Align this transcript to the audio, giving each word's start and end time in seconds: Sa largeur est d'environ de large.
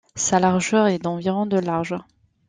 Sa 0.15 0.39
largeur 0.39 0.87
est 0.87 0.97
d'environ 0.97 1.45
de 1.45 1.57
large. 1.59 1.93